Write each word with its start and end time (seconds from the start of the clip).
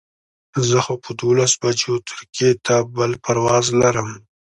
زه 0.67 0.77
خو 0.85 0.93
په 1.03 1.11
دولس 1.21 1.53
بجو 1.61 1.93
ترکیې 2.09 2.51
ته 2.65 2.75
بل 2.95 3.11
پرواز 3.23 3.65
لرم. 3.81 4.09